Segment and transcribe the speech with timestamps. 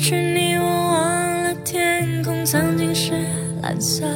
[0.00, 3.10] 失去你，我忘了天空曾经是
[3.60, 4.06] 蓝色。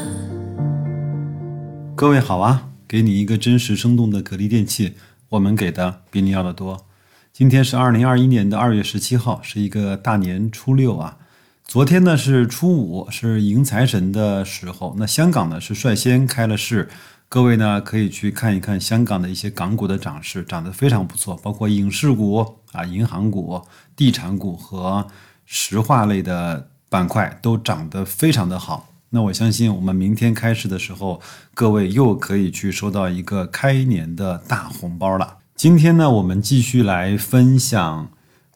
[1.97, 4.95] 各位好啊，给你一个真实生动的格力电器，
[5.31, 6.87] 我们给的比你要的多。
[7.33, 11.19] 今天是二零二一年的二月十七号，是一个大年初六啊。
[11.65, 14.95] 昨天呢是初五，是迎财神的时候。
[14.97, 16.89] 那香港呢是率先开了市，
[17.29, 23.61] 各位呢可以去看一看香港的一些港股的涨势，涨得非常不错，包括影视股啊、银行股、
[23.97, 25.09] 地产股和
[25.55, 28.89] 石化类的板块都涨得非常的好。
[29.11, 31.21] 那我相信，我们明天开市的时候，
[31.53, 35.37] 各位又可以去收到一个开年的大红包了。
[35.55, 38.09] 今天呢，我们继续来分享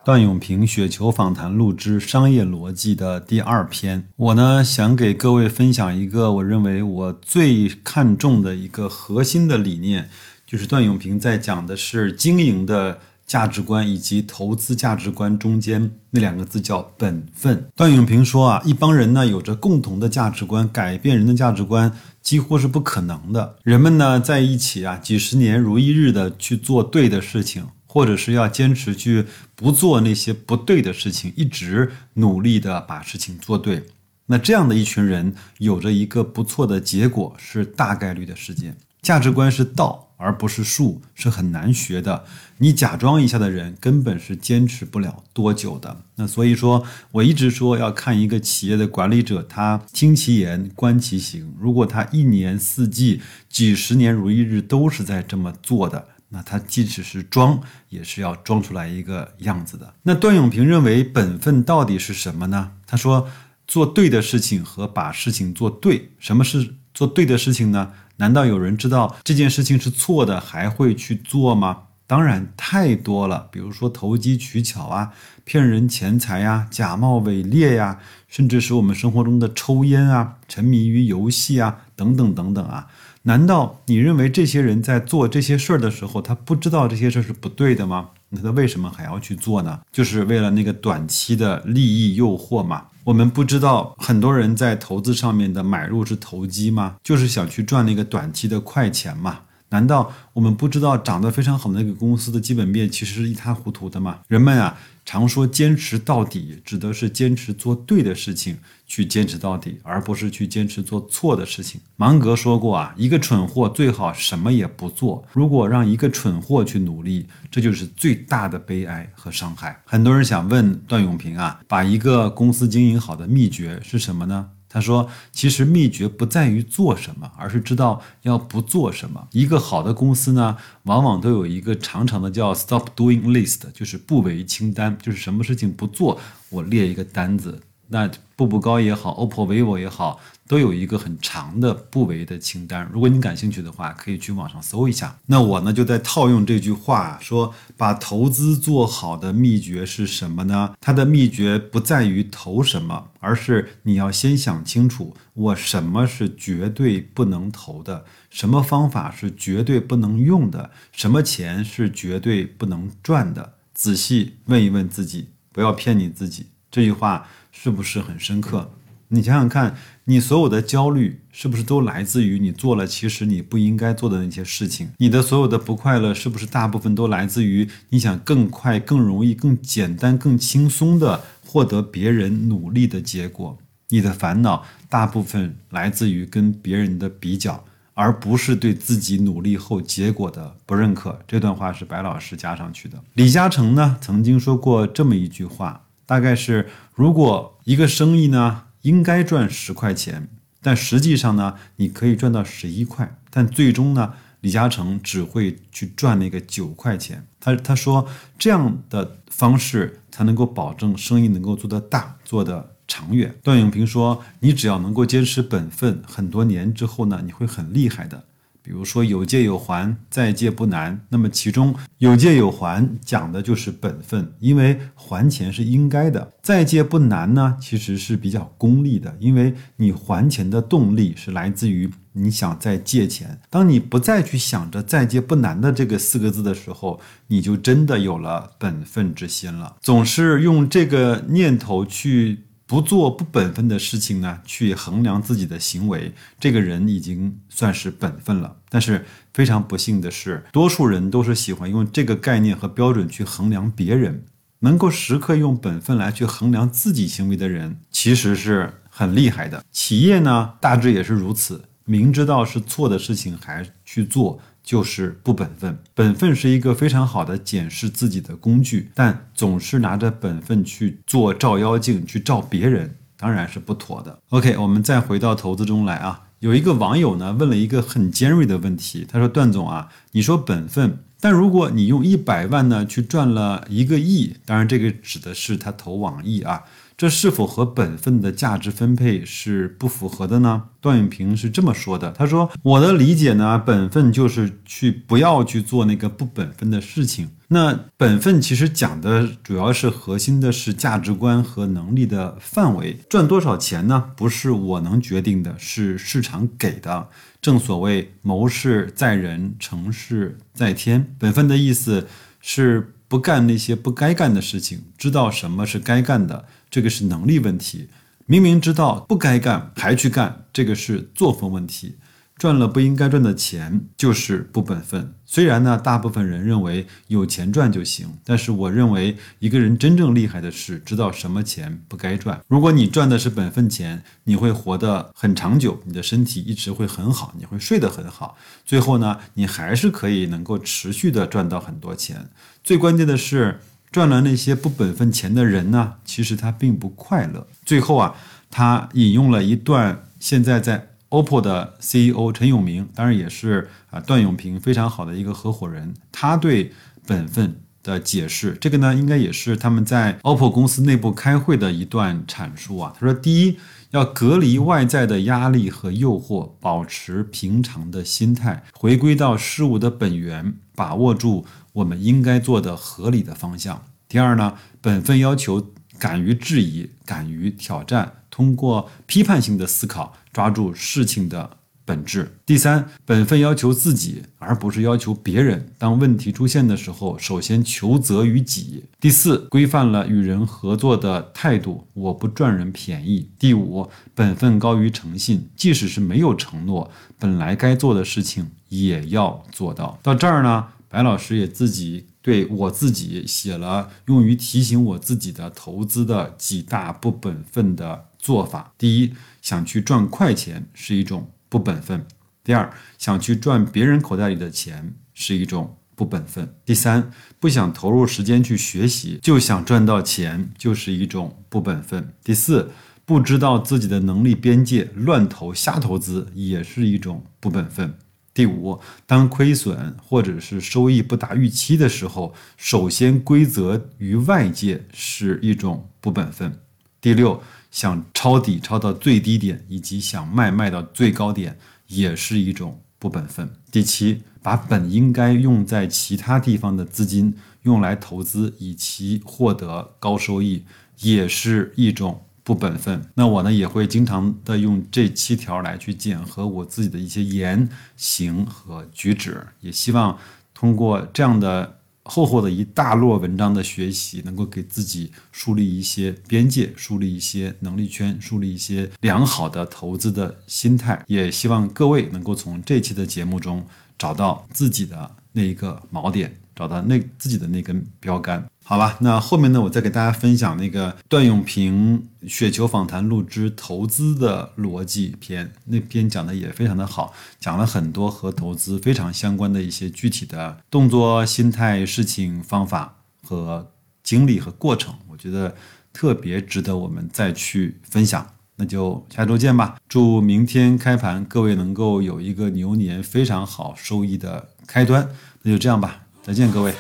[0.06, 4.08] 段永平雪球访谈录之商业逻辑的第二篇。
[4.16, 10.08] 我呢，想给各位分享一个我认为我最看重的一个核心的理念，
[10.46, 13.00] 就是段永平在讲的是经营的。
[13.26, 17.68] 价值观以及投资价值观中间那两个字叫本分。
[17.74, 21.90] 段永平说啊，一帮人呢有着共同的价值观，改变人的价值观
[22.22, 23.56] 几乎是不可能的。
[23.64, 29.24] 人们呢在一起啊，几十年如一日的去做对的事情，或者是要坚持去
[29.56, 33.84] 不做那些不对的事情，一直努力的把事情做对。
[34.26, 38.76] 那这样的一群人有着一个不错的结果，是大概率的事件。
[39.02, 40.05] 价值观是道。
[40.16, 42.24] 而不是术是很难学的，
[42.58, 45.98] 你假装一下的人根本是坚持不了多久的。
[46.16, 51.54] 那所以说，我一直说要看一个企业的管理者，他听其言，观其行。
[51.58, 59.94] 如果他一年四季、几十年如一日都是在这么做的，那他即使是装，也是要装出来一个样子的。
[60.02, 62.72] 那段永平认为本分到底是什么呢？
[62.86, 63.28] 他说，
[63.66, 66.12] 做对的事情和把事情做对。
[66.18, 67.92] 什么是做对的事情呢？
[68.18, 71.82] 难道有人知道这件事情是错的还会去做吗？
[72.08, 75.12] 当然太多了，比如说投机取巧啊、
[75.44, 82.86] 骗人钱财呀、假冒伪劣呀，甚至使我们生活中的抽烟啊、沉迷于游戏啊等等等等啊。
[83.26, 88.10] 难道你认为这些人在做这些事儿的时候，他不知道这些事儿是不对的吗？
[88.28, 89.80] 那他为什么还要去做呢？
[89.90, 92.84] 就是为了那个短期的利益诱惑嘛。
[93.02, 96.94] 我们不知道很多人在投资上面的买入是投机吗？
[97.02, 99.40] 就是想去赚那个短期的快钱嘛？
[99.70, 104.20] 难道我们不知道涨得非常好的那个公司的基本面其实是一塌糊涂的吗？
[104.28, 104.78] 人们啊。
[105.06, 108.58] 常说坚持到底，指的是坚持做对的事情，
[108.88, 111.80] 去坚持到底，而不是去坚持做错的事情。
[111.94, 115.24] 芒格说过啊，一个蠢货最好什么也不做。
[115.32, 119.80] 如果让一个蠢货去努力，这就是最大的悲哀和伤害。
[119.86, 124.50] 很多人想问段永平啊，把一个公司经营好的秘诀是什么呢？
[124.68, 129.28] 他说：“其实秘诀不在于做什么，而是知道要不做什么。
[129.32, 137.62] 一个好的公司呢，往往都有一个长长的叫 ‘stop doing list’，就是不为清单，就是什么事情不做，我列一个单子。
[137.88, 145.18] 那步步高也好，OPPO、vivo 也好。”都有一个很长的不为的清单，如果你感兴趣的话，可以去网上搜一下。
[145.26, 150.72] 那我呢，就在套用这句话说，把投资做好的秘诀是什么呢？
[150.80, 163.54] 它的秘诀不在于投什么，而是你要先想清楚，我什么是绝对不能投的，什么方法是绝对不能用的，什么钱是绝对不能赚的。
[163.74, 166.46] 仔细问一问自己，不要骗你自己。
[166.76, 168.70] 这句话是不是很深刻？
[169.08, 174.90] 你想想看，你所有的焦虑是不是都来自于你做了其实你不应该做的那些事情？
[174.98, 183.56] 你的所有的不快乐是不是大部分都来自于你想更快、更容易、更简单、更轻松的获得别人努力的结果？
[183.88, 187.64] 你的烦恼大部分来自于跟别人的比较，
[187.94, 191.18] 而不是对自己努力后结果的不认可。
[191.26, 193.02] 这段话是白老师加上去的。
[193.14, 198.62] 李嘉诚呢曾经说过这么一句话，大概是：如果一个生意呢。
[198.82, 200.28] 应该赚十块钱，
[200.62, 207.26] 但实际上呢，你可以赚到十一块，但最终呢，李嘉诚只会去赚那个九块钱。
[207.40, 208.06] 他他说
[208.38, 213.34] 这样的方式才能够保证生意能够做得大，做得长远。
[213.42, 218.22] 段永平说，你只要能够坚持本分，很多年之后呢，你会很厉害的。
[218.66, 221.00] 比如说有借有还，再借不难。
[221.10, 226.32] 那么其中有借有还讲的就是本分，因为还钱是应该的。
[226.42, 233.38] 再借不难呢，其实是比较功利的，因为你还钱的动力是来自于你想再借钱。
[233.48, 236.98] 当你不再去想着再借不难的这个四个字的时候，
[237.28, 239.76] 你就真的有了本分之心了。
[239.80, 242.45] 总是用这个念头去。
[242.66, 248.56] 不做不本分的事情呢，去衡量自己的行为，这个人已经算是本分了。
[248.68, 254.24] 但是非常不幸的是，多数人都是喜欢用这个概念和标准去衡量别人。
[254.60, 259.62] 能够时刻用本分来去衡量自己行为的人，其实是很厉害的。
[259.70, 265.78] 企业呢，大致也是如此，明知道是错的事情还去做，就是不本分。
[265.94, 274.18] 本分是一个非常好的检视自己的工具，但总是拿着本分去做照妖镜，去照别人，当然是不妥的。
[274.30, 276.24] OK，我们再回到投资中来啊。
[276.40, 286.64] 有一个网友呢问了一个很尖锐的问题，他说：“段总啊，你说本分，但如果你用一百万呢去赚了一个亿，当然这个指的是他投网易啊。”
[286.96, 290.62] 这是否和本分的价值分配是不符合的呢？
[290.80, 297.28] 段永平是这么说的，他说：“我的理解呢，本分就是去不要去做那个不本分的事情。
[297.48, 302.98] 那本分其实讲的主要是核心的是价值观和能力的范围。
[303.10, 304.12] 赚多少钱呢？
[304.16, 307.08] 不是我能决定的，是市场给的。
[307.42, 311.14] 正所谓谋事在人，成事在天。
[311.18, 312.06] 本分的意思
[312.40, 317.88] 是。”不干那些不该干的事情，知道什么是该干的，这个是能力问题；
[318.26, 321.96] 明明知道不该干还去干，这个是作风问题。
[322.38, 325.14] 赚了不应该赚的钱就是不本分。
[325.24, 332.38] 虽然呢，大部分人认为有钱赚就行，但是我认为一个人真正厉害的是知道什么钱不该赚。
[332.46, 338.36] 如果你赚的是本分钱，你会活得很长久，你的身体一直会很好，你会睡得很好。
[338.66, 342.28] 最后呢，你还是可以能够持续的赚到很多钱。
[342.62, 343.60] 最关键的是，
[343.90, 347.46] 赚了那些不本分钱的人呢，其实他并不快乐。
[347.64, 348.14] 最后啊，
[348.50, 350.88] 他引用了一段现在在。
[351.08, 355.94] OPPO 的 CEO 陈永明，当然也是啊段永平非常好的一个合伙人。
[356.10, 356.72] 他对
[357.06, 362.92] 本分的解释，这个呢应该也是他们在 OPPO 公司内部开会的一段阐述啊。
[362.98, 363.56] 他说：第一，
[363.92, 373.84] 要隔离外在的压力和诱惑，保持平常的心态，回归到事物的本源，把握住我们应该做的合理的方向。
[374.08, 378.10] 第二呢，本分要求敢于质疑，敢于挑战。
[378.30, 382.38] 通过批判性的思考，抓住事情的本质。
[382.46, 385.70] 第三，本分要求自己，而不是要求别人。
[385.76, 388.84] 当问题出现的时候，首先求责于己。
[388.98, 393.28] 第四，规范了与人合作的态度，我不赚人便宜。
[393.38, 399.98] 第五，本分高于诚信，即使是没有承诺，本来该做的事情也要做到。
[400.02, 402.06] 到这儿呢，白老师也自己。
[402.26, 408.72] 对我自己写了用于提醒我自己的投资的几大不本分的做法。
[408.76, 412.00] 第一，想去赚快钱是一种不本分；
[412.42, 412.68] 第二，
[412.98, 422.72] 想去赚别人口袋里的钱是一种不本分；第三，不想投入时间去学习就想赚到钱就是一种不本分；第四，
[423.04, 427.96] 不知道自己的能力边界乱投瞎投资也是一种不本分。
[428.36, 436.54] 第五，当亏损或者是收益不达预期的时候，首先归责于外界是一种不本分。
[437.00, 441.56] 第六，想抄底抄到最低点，以及想卖卖到最高点，
[441.86, 443.48] 也是一种不本分。
[443.72, 450.62] 第七，把本应该用在其他地方的资金用来投资，以其获得高收益，
[451.00, 452.25] 也是一种。
[452.46, 460.16] 不本分，那我呢也会经常的用这七条来去检核我自己的一些言行和举止，也希望
[460.54, 471.04] 通过这样的厚厚的一大摞文章的学习，能够给自己树立一些边界，树立一些能力圈，树立一些良好的投资的心态。
[471.08, 473.66] 也希望各位能够从这期的节目中
[473.98, 476.32] 找到自己的那一个锚点。
[476.54, 478.96] 找到那自己的那根标杆，好吧？
[479.00, 493.70] 那后面呢，我再给大家分享那个段永平雪球访谈录之投资的逻辑篇，那篇讲的也非常的好，讲了很多和投资非常相关的一些具体的动作、心态、事情、方法和
[494.02, 495.54] 经历和过程，我觉得
[495.92, 498.26] 特别值得我们再去分享。
[498.56, 499.76] 那就下周见吧！
[499.88, 505.08] 祝明天开盘各位能够有一个牛年非常好收益的开端。
[505.42, 506.00] 那就这样吧。
[506.24, 506.74] 再见，各位。